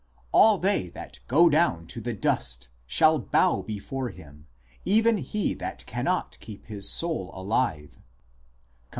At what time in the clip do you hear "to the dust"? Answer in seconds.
1.85-2.69